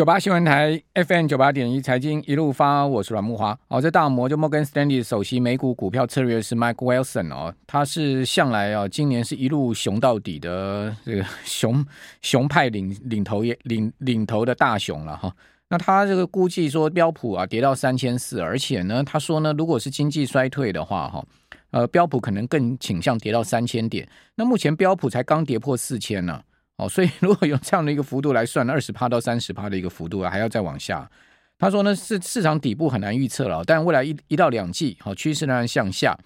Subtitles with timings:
[0.00, 3.54] 九八新闻台 FM 九八点一财经一路发，我是阮慕驊。
[3.68, 11.84] 哦，这大摩就摩根斯丹利首席美股股票策略师 Mike Wilson 哦，他是向来啊，今年是一路熊到底的这个 熊
[12.22, 15.30] 熊派领领头也领领头的大熊了哈。
[15.68, 21.22] 那他这个估计说标普啊跌到三千四，而且呢，他说呢，如果是经济衰退的话哈，
[21.72, 24.08] 呃，标普可能更倾向跌到三千点。
[24.34, 26.40] 那目前标普才刚跌破四千呢。
[26.80, 31.08] 哦，所以 如果用这样的一个幅度来算，二十趴到三十趴的一个幅度啊，还要再往下。
[31.58, 36.18] 他说呢，市市场底部很难预测了，但未来一一到两季，好趋势仍然向下。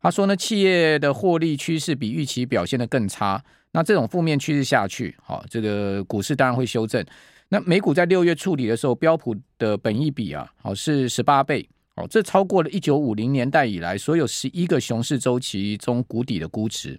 [0.00, 7.04] 他说呢，企业的获利趋势比预期表现得更差，那这种负面趋势下去，好，这个股市当然会修正。
[7.50, 16.98] 那美股在六月处理的时候，标普的本益比啊，好是十八倍，哦，这超过了一九五零年代以来所有十一个熊市周期中谷底的估值，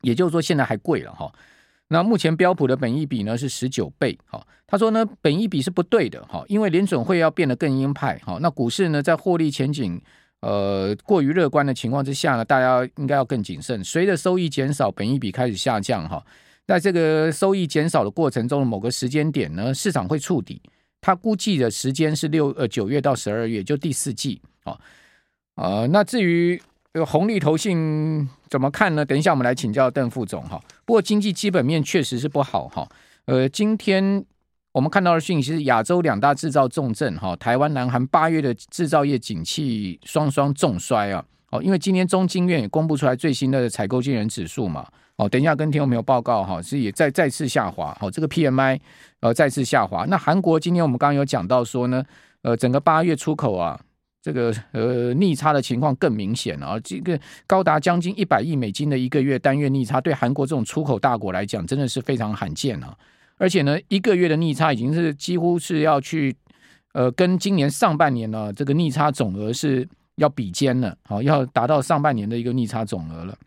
[0.00, 1.32] 也就是说现在还贵了哈。
[1.88, 10.00] 那目前标普的本益比呢是十九倍，哈，他说呢，本益比是不对的，哈，因为联准会要变得更鹰派，哈，那股市呢在获利前景
[10.40, 13.84] 呃过于乐观的情况之下呢，大家应该要更谨慎。
[13.84, 16.24] 随着收益减少，本益比开始下降，哈，
[16.66, 20.60] 在这个收益减少的过程中的某个时间点呢，市场会触底，
[21.00, 24.76] 他估计的时间是六呃九月到十二月，就第四季，啊，
[25.54, 26.60] 呃，那至于。
[26.92, 29.04] 这个红利投信怎么看呢？
[29.04, 30.58] 等一下我们来请教邓副总哈。
[30.86, 32.88] 不过经济基本面确实是不好哈。
[33.26, 34.24] 呃，今天
[34.72, 41.24] 我们看到的讯息是亚洲两大制造重镇哈，台湾、南韩八月的制造业景气双双重衰啊。
[41.50, 44.86] 哦，因为今天中经院也公布出来最新的采购经理人指数嘛。
[45.16, 47.96] 哦，等一下跟听众朋友报告哈，是也再再次下滑。
[48.00, 48.78] 好，这个 PMI
[49.20, 50.04] 呃再次下滑。
[50.06, 52.04] 那韩国今天我们刚刚有讲到说呢，
[52.42, 53.80] 呃，整个八月出口啊。
[54.26, 62.92] 这个呃逆差的情况更明显啊，这个高达将近一百亿美金的一个月单月逆差，对韩国这种出口大国来讲，真的是非常罕见啊！
[63.36, 66.34] 而且呢，一个月的逆差已经是几乎是要去
[66.92, 73.38] 呃跟今年上半年呢这个逆差总额是要比肩了，好，要达到上半年的一个逆差总额了。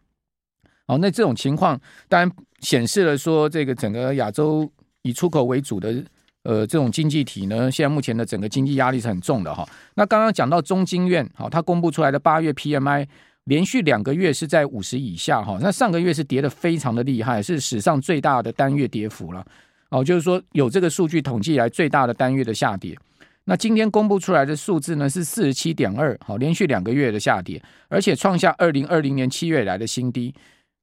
[0.87, 6.01] 好，那这种情况当然显示了说，这个整个亚洲以出口为主的。
[6.49, 9.63] 呃，这种经济体呢，现在目前的整个经济压力是很重的哈。
[9.93, 13.05] 那刚刚讲到中经院，好，它公布出来的八月 PMI
[13.43, 15.59] 连续两个月是在五十以下哈。
[15.61, 19.45] 那上个月是跌得非常的厉害，是史上最大的单月跌幅了。
[19.91, 22.97] 哦，就是说有这个数据统计来最大的单月的下跌。
[23.43, 30.33] 那今天公布出来的数字呢是四十七点二，好，连续两个月的下跌，而且创下二零二零年七月以来的新低。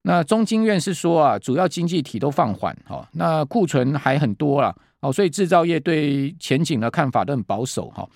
[0.03, 4.73] 那中经院是说啊，主要经济体都放缓，哈，那库存还很多啦。
[5.07, 8.09] 哦，所以制造业对前景的看法都很保守哈。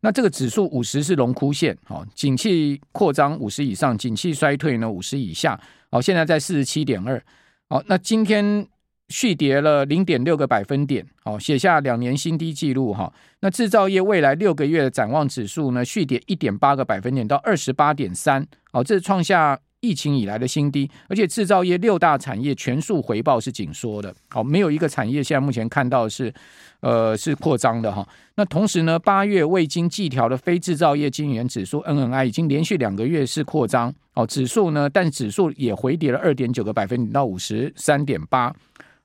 [0.00, 5.60] 那这个指数五十是龙枯线，好，景气扩张五十以上，景气衰退呢五十以下。
[5.90, 7.22] 好，现在在四十七点二。
[7.68, 8.66] 好，那今天
[9.08, 13.12] 续跌了零点六个百分点，好，写下两年新低纪录哈。
[13.40, 18.46] 那制造业未来六个月的展望指数呢，续跌一点八个百分点到二十八点三。
[18.72, 19.58] 好，这是创下。
[19.80, 26.32] 疫情以来的新低，而且制造业六大产业全数回报是紧缩的，好，没有一个产业现在目前看到是，
[26.80, 28.06] 呃，是扩张的哈。
[28.34, 38.52] 那同时呢，八月未经计调的非制造业经营指数 NNI 已经连续两个月是扩张，哦，指数呢，但指数也回跌了二点九个百分点到五十三点八，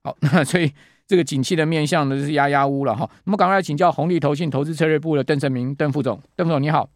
[0.04, 0.72] 好， 那所以
[1.06, 3.08] 这个景气的面向呢就是压压乌了哈。
[3.26, 6.90] 那么赶快请教红利投信投资策略部的邓成明邓副总，邓副总你好，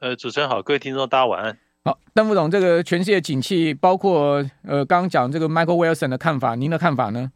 [0.00, 1.58] 呃，主持人好，各位听众大家晚安。
[1.86, 7.30] 好，邓副总，这个全世界景气，包括呃，刚刚讲这个 Michael Wilson 的看法，您的看法呢？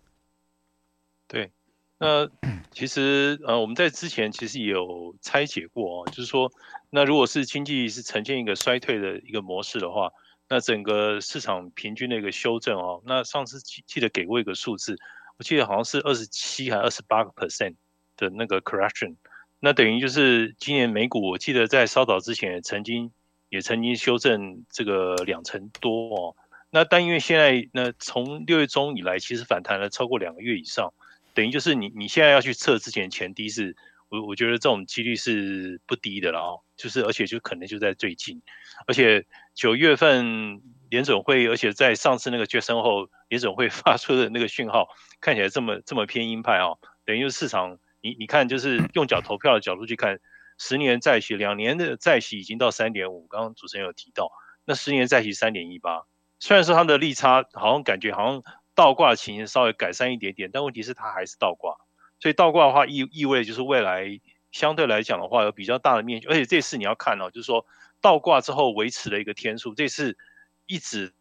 [1.29, 1.53] 对，
[1.99, 2.29] 那
[2.73, 6.51] 其实呃，我们在之前其实有拆解过哦，就是说，
[6.91, 10.11] 那如果是经济是呈现一个衰退的一个模式的话，
[10.49, 14.97] 那整个市场平均的一个修正哦，那上次记记得给过一个数字，
[15.39, 17.77] 我记得好像是二十七还二十八个 percent
[18.17, 19.15] 的那个 correction，
[19.61, 23.13] 那等于就是今年美股，我记得在稍早之前曾经。
[23.51, 26.37] 也曾经修正这个两成多哦，
[26.71, 30.95] 那但因为现在呢，从六月中以来，其实反弹了超过两个月以上，
[31.35, 33.75] 等于就是你你现在要去测之前前低是，
[34.09, 38.41] 我我觉得这种几率是不低的了哦，就是而且就可能就在最近，
[38.87, 44.89] 而且九月份联准会，而且在上次那个决胜后，联准会 发出的那个讯号
[45.21, 50.21] 看起来这么这么偏鹰派哦，等于就是市场你你看就是用脚投票的角度去看。
[50.63, 54.31] 十年债息，两年的债息已经到三点五，刚刚主持人有提到，
[54.67, 56.05] 那十年债息三点一八，
[56.39, 58.43] 虽然说它的利差好像感觉好像
[58.75, 61.79] 倒挂情形稍微改善一点点，但问题是它还是倒挂，
[62.19, 64.21] 所以倒挂的话意意味就是未来
[64.53, 67.65] 相对来讲的话有比较大的面积，而且这次你要看哦，就是说
[68.03, 70.19] 倒挂之后维持了一个天数，这次
[70.67, 71.15] 一直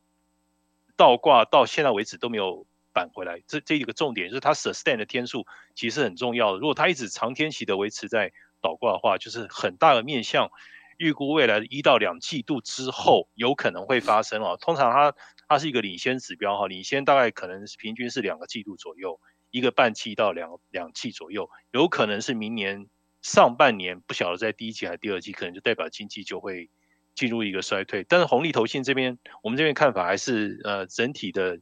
[0.98, 3.42] 倒挂到现在为止都没有返回来。
[3.48, 6.60] 这这一个重点就是它 sustain 的天数其实很重要的。
[6.60, 10.50] 如果它一直长天期的维持在倒挂的话，就是很大的面向
[10.98, 14.58] 预估未来的一到两季度之后有可能会发生哦。
[14.60, 15.14] 通常它
[15.48, 19.20] 它是一个领先指标哈，领先大概可能是平均是两个季度左右，
[19.50, 22.88] 一个半季到两两季左右，有可能是明年
[23.22, 26.70] 上半年不晓得在第一季还是第二季，可能就代表经济就会
[27.16, 28.06] 进入一个衰退。
[28.08, 31.60] 但是红利投信这边，我们这边看法还是呃整体的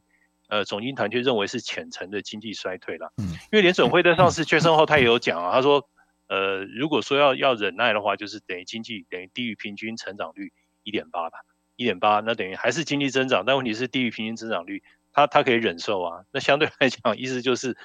[0.48, 3.12] 呃总经团却认为是浅层的经济衰退了。
[3.16, 5.88] 嗯，因为联准会在上次 确认后，他也有讲啊，他说
[6.28, 10.52] 呃如果说要要忍耐的话，就是等于经济等于低于平均成长率
[10.82, 11.38] 一点八吧。
[11.80, 14.82] 一点八，那等于还是经济增长，但问题是低于平均增长率，
[15.12, 16.24] 他他可以忍受啊。
[16.32, 17.76] 那相对来讲，意思就是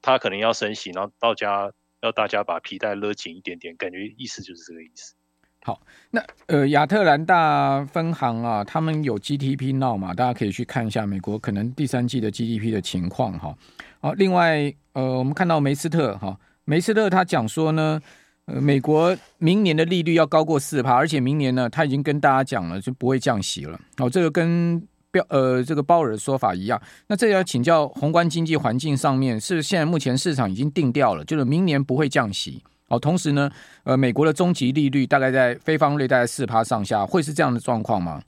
[0.00, 1.68] 他可能要升息，然后到家
[2.00, 5.16] 要大家把皮带勒紧一点点，感觉意思就是这个意思。
[5.64, 5.82] 好，
[6.12, 13.52] 那呃亚特兰大分行啊，他们有 GDP 闹嘛，大家可以去看一下美国可能第三季的 GDP 的情况哈。
[14.00, 16.38] 好，另外呃我们看到梅斯特哈，
[16.70, 18.00] 梅斯特他讲说呢。
[18.46, 23.78] 呃，美国明年的利率要高过四趴，而且明年呢，他已经跟大家讲了，就不会降息了。
[23.98, 24.82] 哦，这个跟
[25.12, 26.80] 标呃这个鲍尔的说法一样。
[27.06, 32.60] 那这要请教宏观经济环境上面，是现在目前市场已经定调了，就是明年不会降息。
[32.88, 33.48] 哦，同时呢，
[33.84, 38.22] 呃，美国的终极利率大概在非方率大概四趴上下，会是这样的状况吗？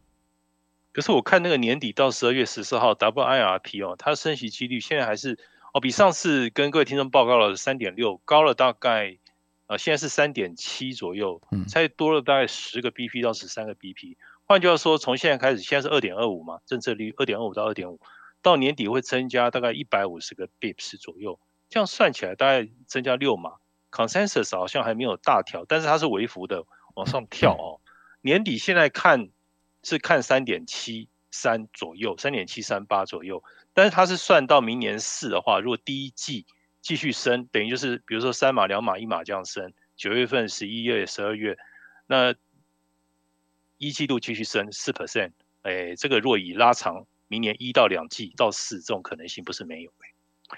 [0.92, 5.36] 可是我看那个年底到十二月十四号 WIRP 哦，它升息几率现在还是
[5.72, 9.18] 哦比上次跟各位听众报告了三点六，高了大概。
[9.68, 14.16] 呃，现在是三点七左右，嗯，才多了大概十个 BP 到十三个 BP。
[14.44, 17.98] 换句话说，从现在开始，现在是二点二五嘛，政策利率二点二五到二点五，
[18.42, 21.40] 到年底会增加大概一百五十个 BPS 左右。
[21.70, 23.52] 这样算起来，大概增加六码。
[23.90, 26.64] Consensus 好像还没有大调，但是它是微幅的
[26.94, 27.80] 往上跳哦。
[28.20, 29.30] 年底现在看
[29.82, 33.42] 是看三点七三左右，三点七三八左右，
[33.74, 36.46] 但是它是算到明年四的话，如果第一季。
[36.84, 39.72] 继续升，等于就是比如说三码、两码、一码这样升。
[39.94, 41.56] 九月份、十一月、十二月，
[42.08, 42.34] 那
[43.78, 45.30] 一季度继续升四 percent，
[45.62, 49.92] 哎，这个若以拉长明年一到两季到四这种可能性不是没有，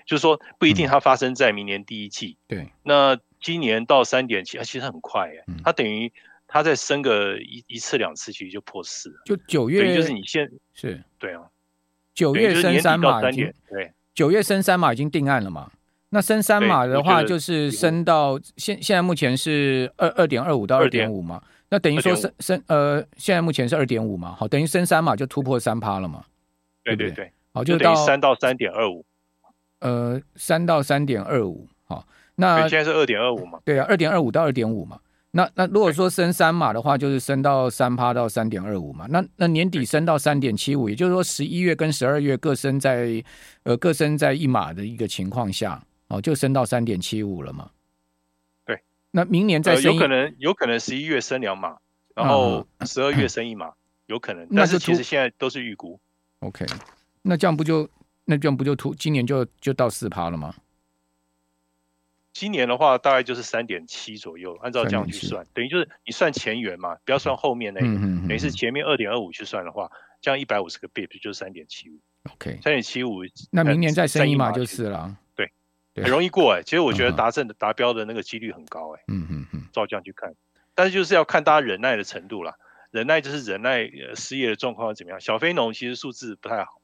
[0.07, 2.39] 就是说不一定它发生在明年第一季。
[2.49, 6.11] 对、嗯，那今年到三点七，其实很快哎，它等于
[6.47, 9.21] 它再升个一一次两次，其实就破四了。
[9.27, 11.43] 就九月，就是你现是，对啊，
[12.15, 15.71] 九月升三码已经对，九月升三码已经定案了嘛？
[16.11, 21.43] 那升三码的话，就是升到现现在目前是二二点二五到二点五嘛。
[21.71, 24.33] 那等于说升升呃，现在目前是二点五嘛。
[24.39, 26.25] 好，等于升三码就突破三趴了嘛。
[26.85, 27.33] 对对对。
[27.53, 29.05] 好，就等于三到三点二五。
[29.81, 31.67] 呃，三到三点二五。
[31.85, 32.07] 好，
[32.37, 33.59] 那现在是二点二五嘛？
[33.65, 35.01] 对啊，二点二五到二点五嘛。
[35.35, 39.07] 那那如果说升三码的话，就是升到三趴到三点二五嘛。
[39.11, 43.23] 那那年底升到三点七五，也就是说十一月跟十二月各升在
[43.65, 45.83] 呃各升在一码的一个情况下。
[46.09, 47.71] 哦，就升到三点七五了嘛？
[48.67, 48.79] 对，
[49.11, 51.79] 那明年再升、呃，有可能有可能十一月升两码，
[52.15, 53.73] 然后十二月升一码，
[54.07, 54.47] 有可能。
[54.55, 55.99] 但是其实现在都是预估。
[56.41, 56.67] OK，
[57.23, 57.89] 那这样不就
[58.27, 60.55] 那这样不就突今年就就到四趴了吗？
[62.35, 69.91] 今年的话大概就是三点七左右，按照这样去算，等于就是你算前缘嘛，不要算后面那个，等于是前面二点二五去算的话，
[70.21, 71.99] 这样一百五十个 bip 就是三点七五。
[72.33, 73.23] OK，三点七五，
[73.53, 75.17] 那明年再升一码就是了。
[75.37, 75.49] 对
[76.03, 80.35] 很容易过哎、欸，其实我觉得达成的达标的那个几率很高哎、欸，嗯嗯嗯，照这样去看，
[80.75, 82.57] 但是就是要看大家忍耐的程度啦，
[82.91, 85.21] 忍耐就是忍耐失业的状况怎么样。
[85.21, 86.81] 小非农其实数字不太好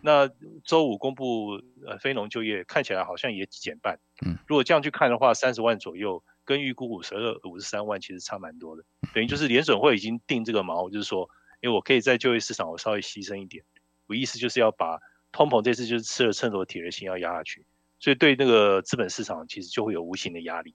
[0.00, 0.30] 那
[0.64, 11.28] 周五公布呃非农就业看起来好像也减半，嗯，如果这样去看的话，三十万左右跟预估五十二五十三万其实差蛮多的，等于就是联准会已经定这个锚，就是说，
[11.60, 13.64] 因为我可以在就业市场我稍微牺牲一点，
[14.06, 14.98] 我意思就是要把
[15.32, 17.64] 通膨这次就是吃了秤砣铁了心要压下去。
[17.98, 20.74] 所以对那个资本市场其实就会有无形的压力。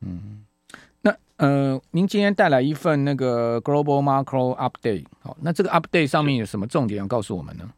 [0.00, 0.46] 嗯，
[1.02, 7.68] 那呃，您今天带来一份那个 Global Macro Update，好，那这个 Update 上面有什么重点要告诉我们呢？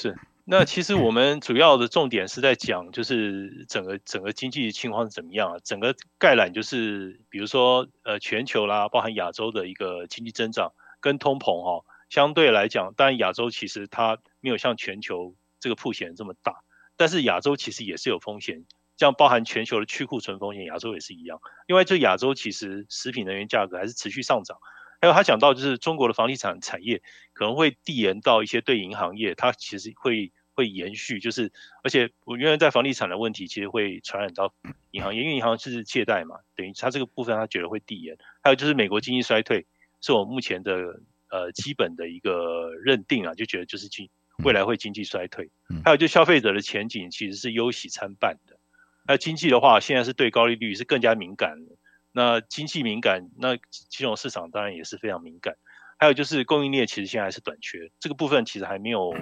[0.00, 5.58] 是，那其实我们主要的重点是在讲，就是整个整个经济情况是怎么样啊？
[5.64, 16.62] 整个概览就是，比如说呃，全球啦，包含亚洲的一个经济增长跟通膨哈，相对来讲，当然亚洲其实它没有像全球这个铺险这么大。
[16.96, 21.40] 但是亚洲其实也是有风险，像包含全球的去库存风险，亚洲也是一样。
[21.66, 24.58] 另外，就亚洲其实食品能源价格还是持续上涨。
[25.00, 27.02] 还有他讲到，就是中国的房地产产业
[27.32, 31.20] 可能会递延到一些对银行业，它其实会会延续。
[31.20, 31.52] 就是
[31.84, 34.52] 而且我原来在房地产的问题，其实会传染到
[34.90, 38.18] 银行业，因为银行是借贷嘛，等于它这个部分他觉得会递延。
[38.42, 39.66] 还有就是美国经济衰退，
[40.00, 41.00] 是我目前的
[41.30, 44.08] 呃基本的一个认定啊，就觉得就是经
[44.44, 45.50] 未来会经济衰退。
[45.84, 48.58] 还有就消费者的前景其实是忧喜参半的。
[49.06, 51.76] 那经济的话，现在是对高利率是更加敏感的。
[52.18, 53.56] 那经济敏感，那
[53.88, 55.54] 金融市场当然也是非常敏感。
[56.00, 59.14] 还有就是供应链其实现在还是短缺，这个部分其实还没有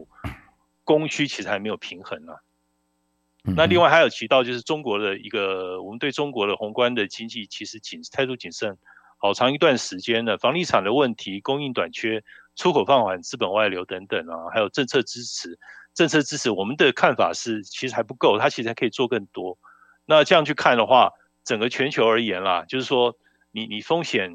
[0.83, 2.41] 供需，其实还没有平衡啊。
[3.55, 8.79] 那另外还有提到就是中国的一个，我们对中国的宏观的经济其实谨态度谨慎
[9.19, 12.25] 好长一段时间了，房地产的问题、供应短缺、
[12.55, 15.59] 出口放缓、资本外流等等啊，还有政策支持，
[15.93, 19.59] 政策支持我们的看法是其实还不够，它其实还可以做更多。
[20.07, 21.13] 那这样去看的话，
[21.47, 23.17] 整个全球而言啦，就是说
[23.53, 24.31] 你你风险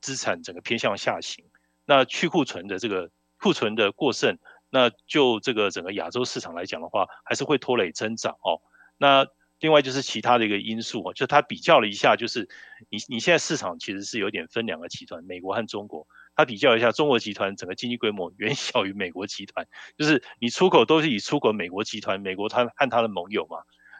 [0.00, 1.44] 资产整个偏向下行。
[1.84, 4.38] 那去库存的这个库存的过剩，
[4.70, 8.62] 那就这个整个亚洲市场来讲的话，还是会拖累增长哦。
[8.96, 9.26] 那
[9.60, 12.48] 另外就是其他的一个因素哦，就他比较了一下，就是
[12.88, 16.06] 你你现在市场其实是有点分两个集团，美国和中国。
[16.36, 19.66] 他比较一下，中国集团整个经济规模远小于美国集团，
[19.98, 23.58] 就是你出口都是以出口美国集团，美国他和他的盟友嘛。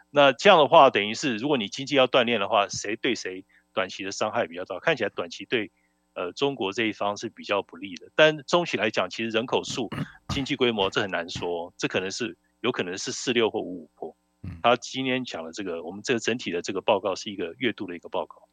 [0.09, 4.79] 那这样的话，等于是如果你经济要锻炼的话，谁对谁短期的伤害比较大？
[4.79, 5.71] 看起来短期对。
[6.17, 9.89] 呃，中国这一方是比较不利的，但中期来讲，其实人口数、
[10.29, 14.15] 经济规模这很难说，这可能是有可能是四六或五五波。
[14.63, 18.47] 他今天讲的这个，我们这个整体的这个报告是一个月度的一个报告。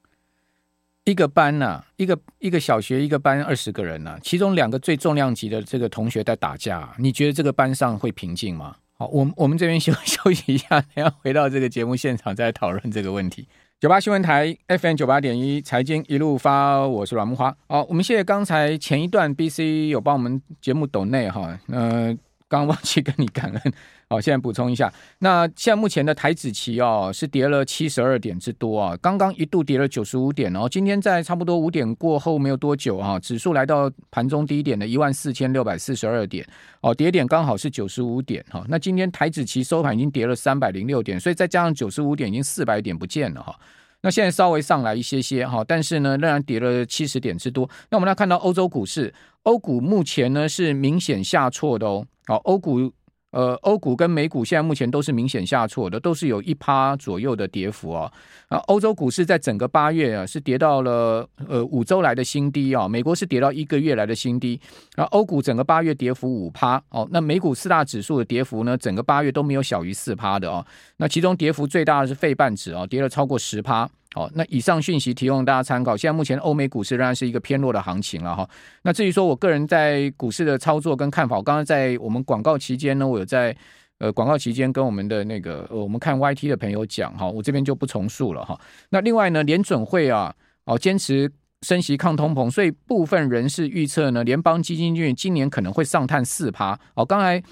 [1.04, 8.76] 一个班呐、啊，一个一个小学一个班二十个人呐、啊，其中两个最重量级的这个同学在打架，你觉得这个班上会平静吗？
[9.02, 13.48] 好，我们我们这边休 休息一下，等下回到这个节目现场再讨论这个问题。
[13.80, 17.52] 九八新闻台 FM 九八点一财经一路发，我是阮木花。
[17.66, 22.16] 好，我们谢谢刚才前一段 BC 有帮我们节目抖内哈，呃，
[22.60, 23.72] 刚忘记跟你感恩。
[24.08, 36.46] 好，现在补充一下，那现在目前的台指期哦是跌了七十二点之多啊，刚刚一度跌了九十五点哦，今天在差不多五点过后没有多久啊，指数来到盘中低点的一万四千六百四十二点
[36.82, 43.58] 哦，跌点刚好是九十五点哈，那今天台指期收盘已经跌了三百零六点，所以再加上九十五点，已经四百点不见了哈。
[44.02, 47.68] 那现在稍微上来一些些哈，但是呢仍然跌了七十点之多。
[47.90, 49.12] 那我们来看到欧洲股市，
[49.44, 52.92] 欧股目前呢是明显下挫的哦，好，欧股。
[53.32, 58.12] 呃，欧股跟美股现在目前都是明显下挫的，都是有一趴左右的跌幅啊。
[58.48, 64.60] 啊，欧洲股市在整个八月啊是跌到了呃五周来的新低啊，美国是跌到一个月来的新低。
[64.94, 70.64] 然后欧股整个八月跌幅五趴哦，那美股四大指数的跌幅呢，整个八月都没有小于四趴的哦。
[70.98, 73.88] 那其中跌幅最大的是费半指啊，跌了超过十趴。
[74.14, 75.96] 好，那以上讯息提供大家参考。
[75.96, 78.46] 现在目前欧美股市仍然是一个偏弱的行情了哈。
[78.82, 83.56] 那至于说我个人在股市的操作跟看法，我刚刚在我们广告期间呢，我有在
[83.98, 88.60] 呃广告期间跟我们的那个我们看 YT 的朋友讲哈，我这边就不重述了哈。
[88.90, 96.78] 那另外呢，联准会啊，哦坚持升息抗通膨，所以部分人士预测呢，联邦基金率今年可能会上探四趴。
[96.94, 97.42] 哦，刚才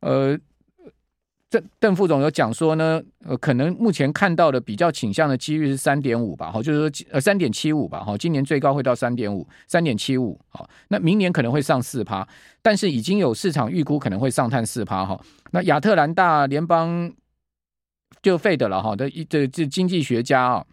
[0.00, 0.38] 呃。
[1.50, 12.26] 邓邓副总有讲说呢，呃，可能目前看到的比较倾向的几率是三点五吧，哈，就是说呃三点七五吧，哈，今年最高会到三点五，三点七五，好，那明年可能会上四趴，
[12.62, 17.12] 但是已经有市场预估可能会上探四趴，哈，那亚特兰大联邦
[18.22, 20.64] 就费德了，哈，的一这这经济学家啊，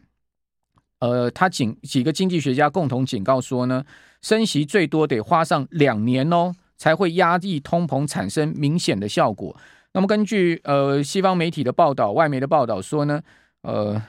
[1.00, 3.84] 呃，他警几个经济学家共同警告说呢，
[4.22, 9.58] 升息最多得花上两年哦，才会压抑通膨，产生明显的效果。
[9.98, 13.20] 那么根据呃西方媒体的报道，外媒的报道说呢，
[13.64, 14.00] 呃，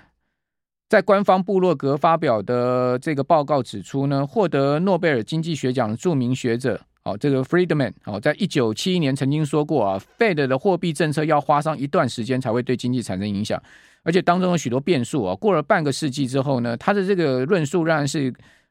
[0.86, 13.58] 在官方部落格发表的这个报告指出呢，获得诺贝尔经济学奖的著名学者，哦，这个 Friedman 哦，在一九七一年曾经说过啊，Fed 的货币政策要花上一段时间才会对经济产生影响，
[14.02, 15.34] 而且当中有许多变数啊。
[15.36, 18.30] 过了半个世纪之后呢，他的这个论述仍然是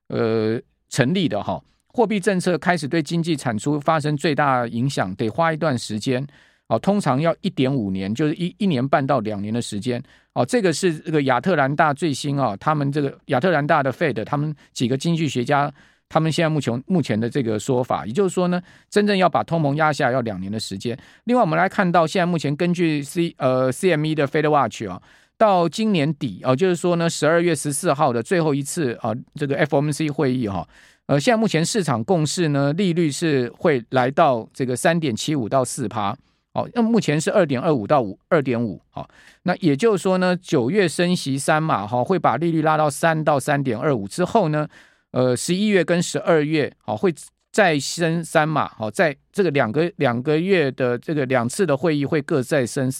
[0.10, 1.60] 呃成立的哈。
[1.88, 6.24] 货币政策开始对经济产出发生最大影响，得花一段时间。
[6.68, 10.02] 哦，通常要一点五年，就是一一年半到两年的时间。
[10.34, 15.74] 哦，这个是这个亚特兰大最新啊，他们这个亚特兰大的 Fed，他们几个经济学家，
[16.10, 20.96] 他们现在目前目前的这个说法，也就是说呢，真正要把通膨压下要两年的时间。
[21.24, 25.02] 另外，我们来看到现在目前根据 C 呃 CME 的 Fed Watch 啊，
[25.38, 30.68] 到今年底哦，就是说呢，十二月十四号的最后一次啊，这个 FOMC 会议哈，
[31.08, 36.16] 呃，现在目前市场共识呢，利率是会来到这个三点七五到四趴。
[36.58, 39.08] 好，那目前是二点二五到五二点五，好，
[39.44, 44.68] 那也就是说呢，九月升息三码，哈，会把利率拉到三到三点二五之后呢，
[45.12, 47.14] 呃，十一月跟十二月，好，会
[47.52, 52.92] 再升三码，好，在这个两个两个月的这个两次的会议会各再升，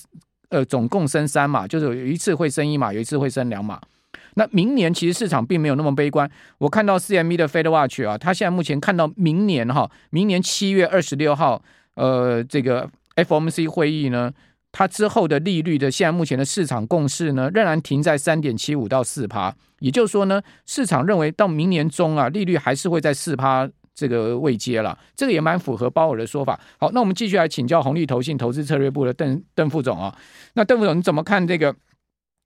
[0.50, 3.82] 呃，总共升三码，就是有一次会升一码，有一次会升两码。
[4.36, 11.60] 那明年其实市场并没有那么悲观，我看到 CME 的 Fed Watch 啊，他现在目前看到明年哈，明年七月二十六号，
[11.96, 12.88] 呃，这个。
[13.18, 14.32] FOMC 会议呢，
[14.72, 26.60] 它之后的利率的现在目前的市场共识呢，仍然停在三点七五到四趴，也就是说呢，市场认为到明年中啊，利率还是会在四趴这个位阶了，这个也蛮符合鲍尔的说法。
[26.78, 30.18] 好，那我们继续来请教红利投信投资策略部的邓邓副总啊，
[30.54, 31.76] 那邓副总你怎么看这个？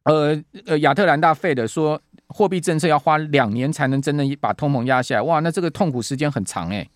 [0.04, 6.90] 呃呃，亚特兰大费的说货币政策要花两年才能真正把通膨压下来，哇，那这个痛苦时间很长哎。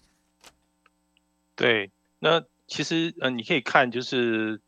[1.56, 4.62] 对，那其实呃，你可以看，就是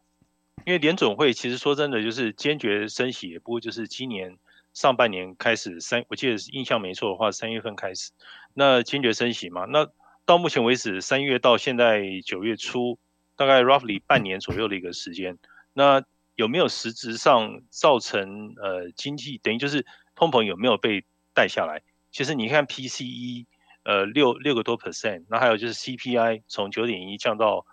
[0.66, 4.38] 因为联总会其实说真的，就是坚决升息，也不过就是今年
[4.74, 8.12] 上半年开始三，我记得印象没错的话，三月份开始，
[8.54, 9.88] 那坚决升息嘛，那
[10.26, 13.00] 到目前为止，三月到现在九月初，
[13.36, 15.38] 大概 roughly 半年左右的一个时间，
[15.74, 16.04] 那。
[16.38, 21.82] 有没有实质上造成呃经济等于就是通膨有没有被带下来？
[22.12, 23.48] 其实你看 PCE
[23.82, 27.66] 呃六六个多 percent，那还有就是 CPI 从九点一降到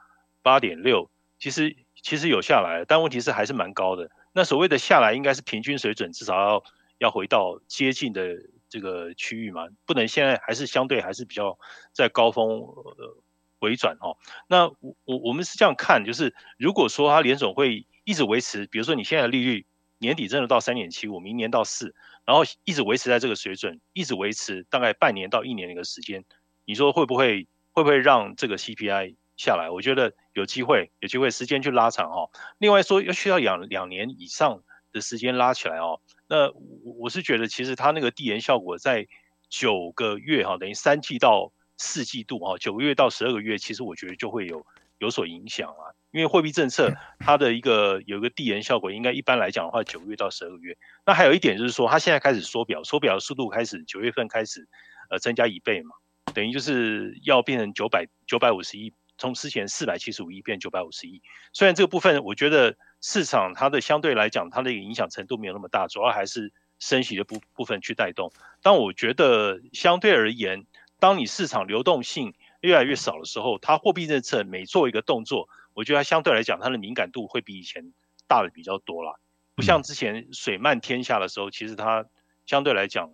[0.45, 1.11] 八点六，
[1.41, 4.09] 其实其实有下来，但问题是还是蛮高的。
[4.33, 6.65] 那所谓的下来应该是平均水准，至少要
[6.99, 8.37] 要回到接近的
[8.69, 11.59] 这个区域嘛，不能现在还是相对还是比较
[11.93, 13.17] 在高峰呃
[13.59, 14.17] 回转哦。
[14.47, 17.85] 那我我我们是这样看，就是如果说它联总会。
[18.07, 19.65] 一直维持，比如说你现在的利率
[19.97, 21.95] 年底真的到三点七五，明年到四，
[22.27, 26.23] 然后一直维持在这个水准，一直维持大概半年到一年的一个时间，
[26.67, 29.71] 你说会不会会不会让这个 CPI 下来？
[29.71, 32.29] 我觉得有机会，有机会时间去拉长哦。
[32.59, 34.63] 另外说要需要两两年以上
[34.93, 36.01] 的时间拉起来哦。
[36.29, 39.07] 那我我是觉得其实它那个递延效果在
[39.49, 44.67] 九个月哈，等于三季到四季度哈，九个月到十二个月，其实我觉得就会有。
[44.99, 50.79] 有所影响啊，因为货币政策它的一个有一个递延效果，应该一般来讲的话，九个月到十二个月。
[51.05, 54.67] 那还有一点就是说，它现在开始缩表，缩表的速度开始九月份开始
[55.11, 55.97] 呃增加一倍嘛，
[56.33, 61.23] 等于就是要变成九百九百五十亿，从之前四百七十五亿变九百五十亿。
[61.53, 68.33] 虽然这个部分我觉得市场它的相对来讲它的一个影响程度没有那么大，主要还是升息的部部分去带动。
[68.63, 70.67] 但我觉得相对而言，
[70.99, 77.93] 当你市场流动性越来越少的时候，它货币政策每做一个动作，我觉得它相对来讲，它的敏感度会比以前
[78.27, 79.21] 大的比较多了。
[79.55, 82.07] 不像之前水漫天下的时候，其实它
[82.47, 83.13] 相对来讲，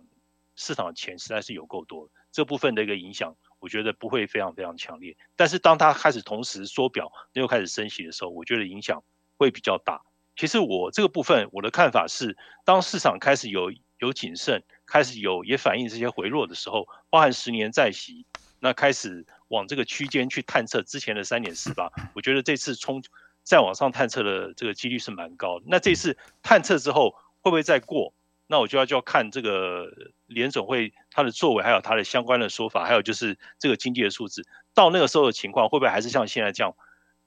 [0.55, 5.15] 市场的钱实在是有够多，这部分的一个影响，我觉得不会非常非常强烈。
[5.37, 9.01] 但是当它开始同时缩表又开始升息的时候，我觉得影响
[9.37, 10.01] 会比较大。
[10.35, 18.25] 其实我这个部分我的看法是，当市场开始有有谨慎，开始有也反映这些回落的时候，包含十年债息，
[18.59, 19.25] 那开始。
[19.51, 23.03] 往这个区间去探测之前的三点四八，我觉得这次冲
[23.43, 25.65] 再往上探测的这个几率是蛮高的。
[25.67, 28.13] 那这次探测之后会不会再过？
[28.51, 29.87] 那我就要就要看这个
[30.27, 36.75] 联总会它的作为，还有它的相关的说法，还有就是这个经济的数字，到那个时候的情况会不会还是像现在这样，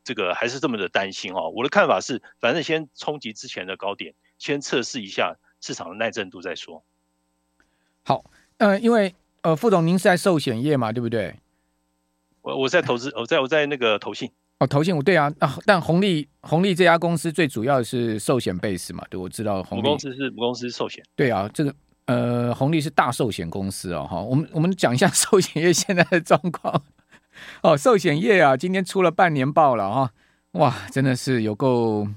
[0.05, 1.49] 这个还是这么的担心哦？
[1.49, 6.85] 我的看法是，反正先冲击之前的高点，先测试一下市场的耐震度再说。
[8.05, 8.27] 好，
[8.59, 11.37] 呃，因为呃，副总您是在寿险业嘛，对不对？
[12.43, 21.75] 我我在投资，我在我在那个投信哦，投信，对啊啊，但红利红利这家公司最主要的是寿险 base 嘛，对，我知道红利公司是母公司寿险，对啊，这个
[22.07, 26.83] 呃红利是大寿险公司哦，哈，我们我们讲一下 寿险业现在的状况
[27.63, 30.11] 哦，寿险业啊，今天出了半年报了哈，
[30.53, 32.13] 哇，真的是有够不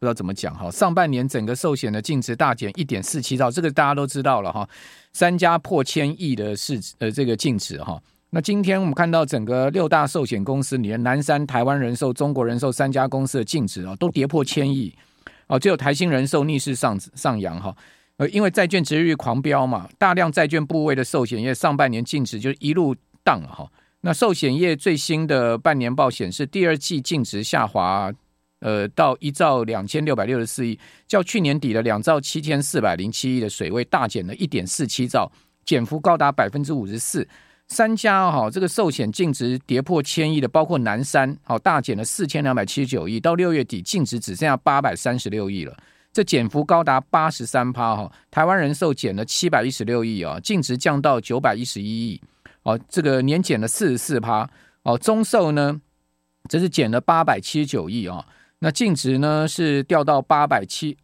[0.00, 4.68] 知道怎么讲哈，上半年整个寿险的净值大减一点四七兆，这个大家都知道了哈，
[5.12, 8.02] 三家破千亿的市值呃这个净值哈。
[8.30, 14.94] 那今天我们看到整个六大寿险公司里面，南山、台湾人寿、中国人寿三家公司的净值啊，都跌破千亿
[15.46, 17.74] 哦，只有台新人寿逆势上上扬哈。
[18.18, 23.66] 呃，因为债券殖利率狂飙嘛，大量债券部位的寿险业上半年净值就一路荡哈。
[24.02, 28.12] 那寿险业最新的半年报显示，第二季净值下滑，
[28.60, 35.32] 呃，到一兆两千六百六十四亿，较去年底的两兆七千四百零七亿的水位大减了一点四七兆，
[35.64, 37.26] 减幅高达百分之五十四。
[37.68, 45.76] 三家哈，这个寿险净值跌破千亿的，包括南山，好大减了四千两百七十九亿，到六月底净值只剩下八百三十六亿了，
[46.10, 48.10] 这减幅高达八十三趴哈。
[48.30, 52.20] 台湾人寿减了七百一十六亿啊，净值降到九百一十一亿，
[52.62, 54.48] 哦，这个年减了四十四趴
[54.82, 54.96] 哦。
[54.96, 55.78] 中寿呢，
[56.48, 58.24] 则是减了八百七十九亿啊，
[58.60, 60.96] 那净值呢是掉到八百七，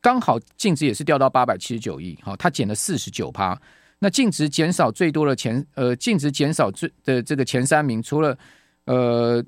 [0.00, 3.56] 刚好净值也是掉到八百七十九亿，好，它减了四十九趴。
[4.00, 8.36] 那净值减少最多的前呃，净值减少最的这个前三名，除了
[8.86, 9.44] 呃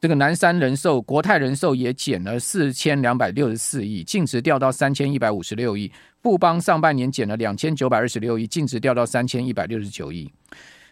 [0.00, 5.90] 这个南山人寿、国泰人寿也减了四千两百六十四亿，净值掉到三千一百五十六亿。
[6.22, 10.30] 富邦上半年减了两千九百二十六亿，净值掉到三千一百六十九亿。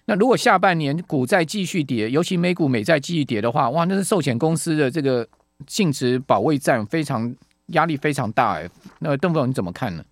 [0.04, 5.24] 那如果下半年股债继续跌，尤其美股美债继续跌的话，哇，那是寿险公司的这个
[5.66, 7.32] 净值保卫战非常
[7.66, 8.68] 压力非常大哎。
[8.98, 10.04] 那邓副总你怎么看呢？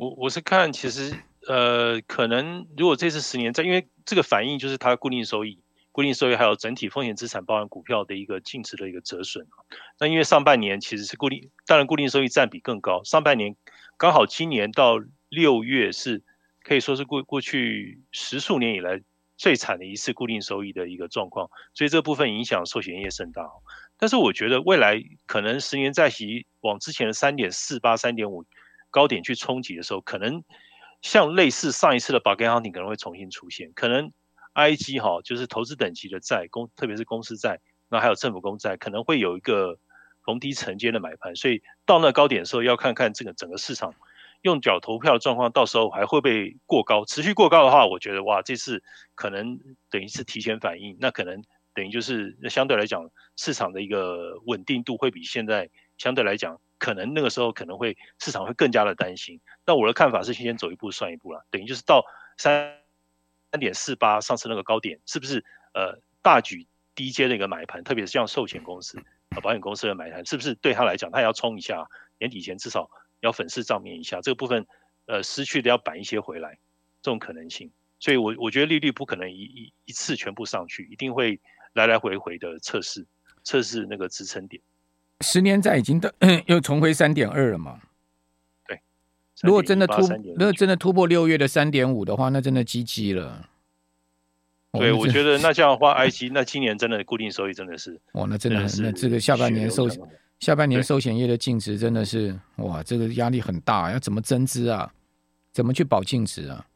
[0.00, 1.14] 我我是看，其实
[1.46, 5.60] 呃，可能如果这次十年债，因为这个反应就是它固定收益、
[5.92, 9.46] 固定收益还有整体风险资产，包含股票的一个净值的一个折损。
[9.98, 13.04] 那因为上半年其实是固定，当然固定收益占比更高。
[13.04, 13.54] 上半年
[13.98, 16.22] 刚好今年到六月是
[16.62, 19.02] 可以说是过过去十数年以来
[19.36, 23.46] 最惨的一次固定收益的一个状况，所以这部分影响寿险业甚大。
[23.98, 28.46] 但是我觉得未来可能十年债息往之前的三点四八、三点五。
[28.90, 30.42] 高点去冲击的时候，可能
[31.02, 33.72] 像类似上一次的 bargain 厂顶可能会重新出现。
[33.74, 34.12] 可能
[34.54, 39.78] IG 哈，就是投资等级的债，公特别是公司债，那还有政府公债，可能会有一个
[40.24, 41.34] 逢低承接的买盘。
[41.36, 43.94] 所以到那高点的时候，要看看这个整个市场
[44.42, 47.04] 用脚投票的状况，到时候还会不会过高？
[47.04, 48.82] 持续过高的话，我觉得哇，这次
[49.14, 56.60] 可能等于是提前反应，那可能等于就是相对来讲，市场的一个稳定度会比现在相对来讲。
[56.80, 62.04] 可能那个时候可能会市场会更加的担心，那我的看法是先走一步算一步了，等于就是到
[62.36, 62.76] 三
[63.52, 71.86] 三点四八上次那个高点，是不是呃大举低阶的一个买盘，特别是像寿险公司啊保险公司的买盘，是不是对他来讲他也要冲一下，
[72.18, 72.90] 年底前至少
[73.20, 74.66] 要粉饰账面一下，这个部分
[75.06, 76.58] 呃失去的要扳一些回来，
[77.02, 81.38] 这种可能性，所以我我觉得利率不可能一一一次全部上去，一定会
[81.74, 83.06] 来来回回的测试
[83.42, 84.62] 测试那个支撑点。
[85.20, 86.10] 十年债已经到
[86.46, 87.80] 又重回三点二了嘛？
[88.66, 88.80] 对，
[89.42, 90.00] 如果真的突，
[90.36, 93.48] 如果真的突破六月的三点五的话，那真的 GG 了。
[94.72, 99.88] 对，我觉得 那这样的话，IC 那今年真的固定收益真的是，哇，那真的，是那这个下半年寿
[100.38, 104.92] 下半年寿险业的净值真的是，哇，这个压力很大，要怎么增资啊？
[105.52, 106.66] 怎么去保净值啊？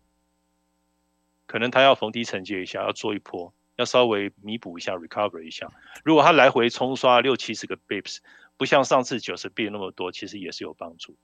[1.47, 3.53] 可能他要逢低承接一下，要做一波。
[3.77, 5.69] 要稍微弥补一下，recover 一下。
[6.05, 8.19] 如果它来回冲刷六七十个 bips，
[8.57, 11.17] 不像上次九十 b 那么多，其实也是有帮助。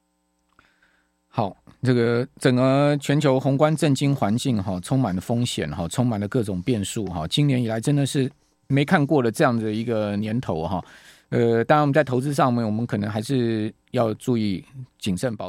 [1.28, 7.24] 好，这个整个全球宏观政经环境哈，充满了风险哈，充满了各种变数哈。
[7.28, 8.28] 今年以来真的是
[8.66, 10.84] 没看过的这样的一个年头哈。
[11.28, 14.64] 呃，当然我们在投资上面，我们可能还是要注意
[14.98, 15.48] 谨慎保守。